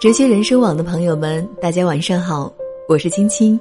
[0.00, 2.52] 哲学人生网的朋友们，大家晚上好，
[2.88, 3.58] 我是青青，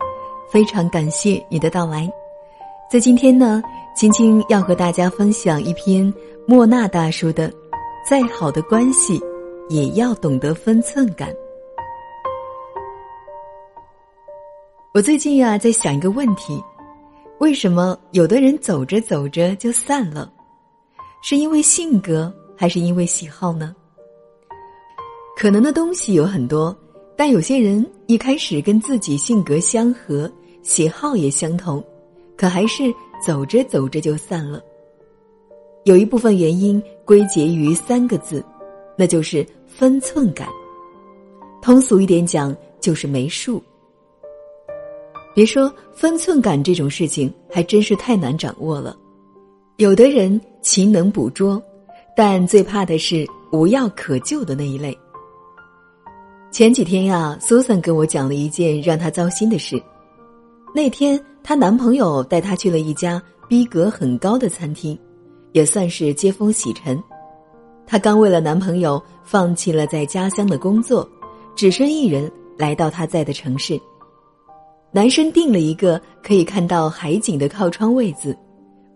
[0.51, 2.07] 非常感谢你的到来。
[2.91, 3.59] 在今天呢，
[3.95, 6.13] 青青要和大家分享一篇
[6.45, 7.49] 莫那大叔的
[8.07, 9.19] 《再好的关系
[9.67, 11.29] 也要懂得分寸感》。
[14.93, 16.63] 我最近呀，在想一个问题：
[17.39, 20.31] 为什么有的人走着走着就散了？
[21.23, 23.75] 是因为性格，还是因为喜好呢？
[25.39, 26.75] 可能的东西有很多，
[27.15, 30.29] 但有些人一开始跟自己性格相合，
[30.63, 31.83] 喜好也相同，
[32.35, 32.91] 可还是
[33.23, 34.59] 走着走着就散了。
[35.85, 38.43] 有一部分原因归结于三个字，
[38.97, 40.47] 那就是分寸感。
[41.61, 43.61] 通俗一点讲，就是没数。
[45.35, 48.97] 别说分寸感这种事情，还真是太难掌握了。
[49.75, 51.61] 有的人勤能捕捉，
[52.15, 54.97] 但最怕的是无药可救的那一类。
[56.49, 59.81] 前几天呀，苏珊跟我讲了一件让她糟心的事。
[60.73, 64.97] 那天，她男朋友带她去了一家逼格很高的餐厅，
[65.51, 67.01] 也算是接风洗尘。
[67.85, 71.07] 她刚为了男朋友放弃了在家乡的工作，
[71.55, 73.79] 只身一人来到他在的城市。
[74.91, 78.35] 男生订了一个可以看到海景的靠窗位子，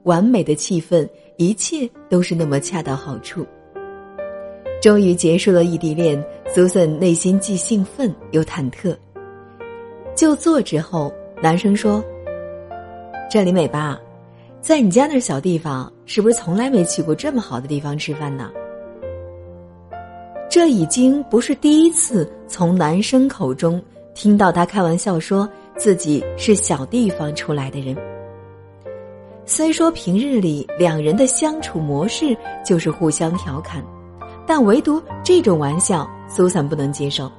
[0.03, 1.07] 完美的气氛，
[1.38, 3.45] 一切都是那么恰到好处。
[4.81, 6.21] 终于结束了异地恋，
[6.55, 8.97] 苏森内心既兴奋又忐忑。
[10.15, 12.03] 就坐之后，男生说
[13.29, 13.99] ：“这里美吧？
[14.59, 18.51] 在你家那小地方，是不是从来没去过这么好的地方吃饭呢？”
[20.49, 23.79] 这已经不是第一次从男生口中
[24.16, 27.95] 听到他开玩笑说自己是小地方出来的人。
[29.45, 32.35] 虽说平日里两人的相处模式
[32.66, 33.81] 就是互相调侃。
[34.45, 37.31] 但唯独这种玩笑，苏珊不能接受。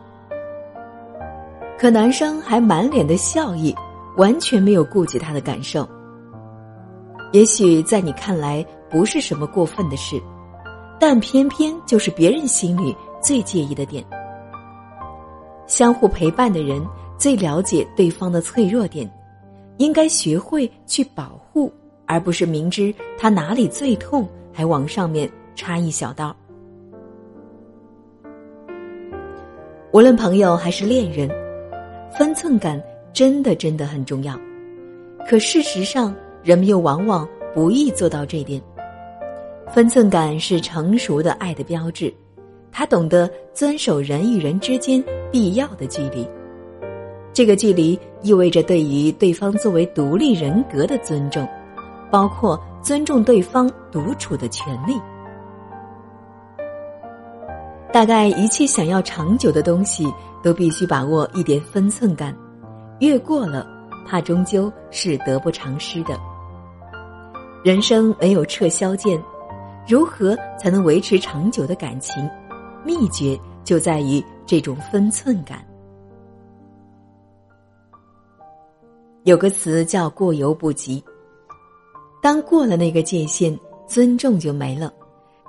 [1.78, 3.74] 可男生还满脸的笑意，
[4.16, 5.88] 完全没有顾及她的感受。
[7.32, 10.22] 也许在你看来不是什么过分的事，
[11.00, 14.04] 但偏偏就是别人心里最介意的点。
[15.66, 16.84] 相互陪伴的人
[17.16, 19.10] 最了解对方的脆弱点，
[19.78, 21.72] 应该学会去保护，
[22.06, 26.36] 而不是明知他哪里最痛还往上面插一小刀。
[29.92, 31.28] 无论朋友还是恋人，
[32.16, 32.82] 分寸感
[33.12, 34.34] 真的真的很重要。
[35.28, 38.58] 可事实上，人们又往往不易做到这点。
[39.70, 42.10] 分寸感是成熟的爱的标志，
[42.70, 46.26] 他懂得遵守人与人之间必要的距离。
[47.34, 51.46] 这个距离意味着对于对方作为独立人格的尊重，
[52.10, 54.94] 包括尊重对方独处的权利。
[57.92, 60.10] 大概一切想要长久的东西，
[60.42, 62.34] 都必须把握一点分寸感，
[63.00, 63.66] 越过了，
[64.06, 66.18] 怕终究是得不偿失的。
[67.62, 69.22] 人生没有撤销键，
[69.86, 72.26] 如何才能维持长久的感情？
[72.82, 75.62] 秘诀就在于这种分寸感。
[79.24, 81.04] 有个词叫“过犹不及”，
[82.22, 84.92] 当过了那个界限，尊重就没了，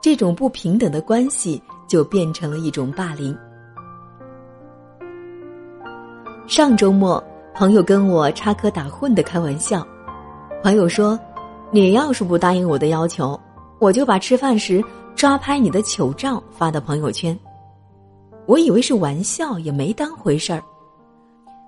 [0.02, 1.60] 这种不平等的关系。
[1.94, 3.38] 就变成了一种霸凌。
[6.48, 7.24] 上周末，
[7.54, 9.86] 朋友跟我插科打诨的开玩笑，
[10.64, 11.20] 朋友说
[11.70, 13.40] ：“你要是不答应我的要求，
[13.78, 14.84] 我就把吃饭时
[15.16, 17.38] 抓拍你的糗照发到朋友圈。”
[18.48, 20.64] 我以为是玩笑，也没当回事儿。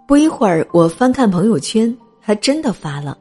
[0.08, 3.16] 不一会儿，我翻看朋友圈，还真的发了，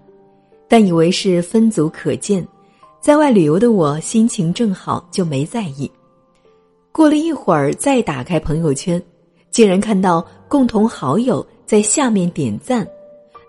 [0.66, 2.48] 但以为是分组可见，
[2.98, 5.90] 在外旅游的我心情正好，就没在意。
[6.94, 9.02] 过了一会儿，再打开朋友圈，
[9.50, 12.86] 竟然看到共同好友在下面点赞，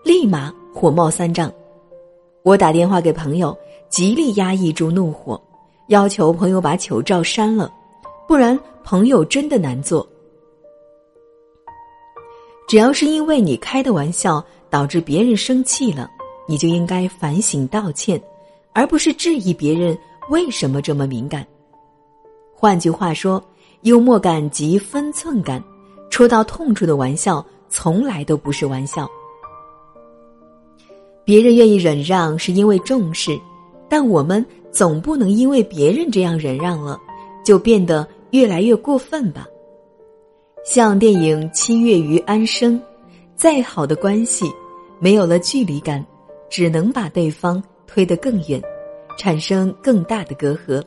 [0.02, 1.48] 立马火冒三丈。
[2.42, 3.56] 我打电话给朋友，
[3.88, 5.40] 极力压抑住怒火，
[5.86, 7.72] 要求朋友把糗照删了，
[8.26, 10.04] 不然朋友真的难做。
[12.66, 16.10] 只要是因为你开的玩笑导致别人生气了，
[16.48, 18.20] 你就应该反省道歉，
[18.72, 19.96] 而不是质疑别人
[20.30, 21.46] 为什么这么敏感。
[22.58, 23.42] 换句话说，
[23.82, 25.62] 幽默感及分寸感，
[26.08, 29.06] 戳到痛处的玩笑从来都不是玩笑。
[31.22, 33.38] 别人愿意忍让是因为重视，
[33.90, 36.98] 但我们总不能因为别人这样忍让了，
[37.44, 39.46] 就变得越来越过分吧？
[40.64, 42.80] 像电影《七月与安生》，
[43.34, 44.50] 再好的关系，
[44.98, 46.04] 没有了距离感，
[46.48, 48.60] 只能把对方推得更远，
[49.18, 50.82] 产生更大的隔阂。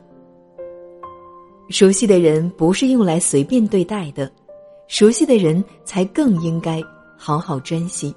[1.70, 4.30] 熟悉的人不是用来随便对待的，
[4.88, 6.82] 熟悉的人才更应该
[7.16, 8.12] 好好珍惜。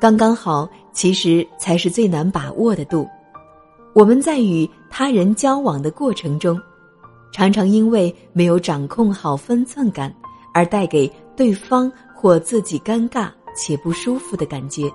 [0.00, 3.08] 刚刚好，其实才是最难把握的度。
[3.92, 6.58] 我们在与他人交往的过程中，
[7.32, 10.14] 常常因为没有掌控好分寸感，
[10.54, 14.88] 而带给对方或自己尴尬且不舒服的感觉。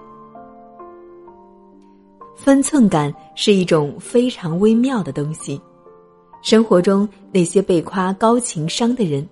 [2.38, 5.62] 分寸感是一种非常微妙的东西。
[6.41, 9.27] 生活中那些被夸高情商的人，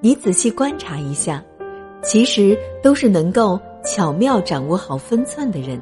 [0.00, 1.42] 你仔细观察一下，
[2.02, 5.80] 其实都是能够巧妙掌握好分寸的人。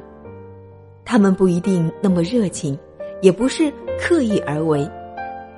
[1.05, 2.77] 他们不一定那么热情，
[3.21, 4.89] 也不是刻意而为，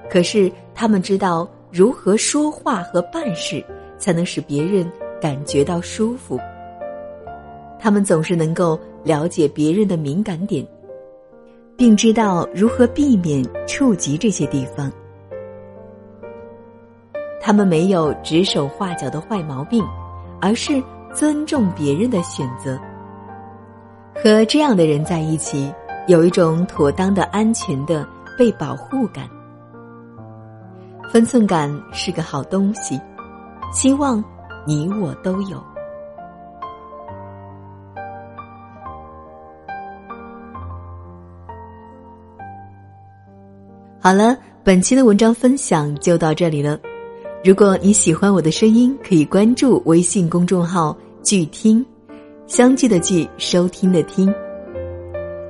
[0.09, 3.63] 可是他们知道如何说话和办事，
[3.97, 4.89] 才能使别人
[5.21, 6.37] 感觉到舒服。
[7.79, 10.65] 他们总是能够了解别人的敏感点。
[11.77, 14.91] 并知道如何避免触及这些地方。
[17.41, 19.83] 他们没有指手画脚的坏毛病，
[20.39, 20.81] 而是
[21.13, 22.79] 尊重别人的选择。
[24.15, 25.73] 和这样的人在一起，
[26.07, 28.07] 有一种妥当的安全的
[28.37, 29.27] 被保护感。
[31.11, 33.01] 分寸感是个好东西，
[33.73, 34.23] 希望
[34.65, 35.61] 你我都有。
[43.99, 46.79] 好了，本期的文章分享就到这里了。
[47.43, 51.83] 如果你喜欢我的声音，可以关注微信公众号“聚听”，
[52.45, 54.31] 相聚的聚，收听的听。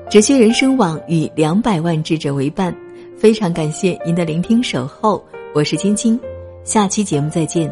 [0.10, 2.74] 哲学人生网与两百万智者为伴，
[3.18, 5.22] 非常感谢您的聆听守候。
[5.54, 6.18] 我是青青，
[6.64, 7.70] 下期节目再见。